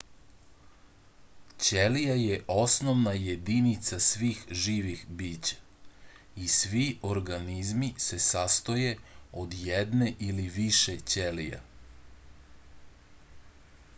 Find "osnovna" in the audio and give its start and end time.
2.53-3.11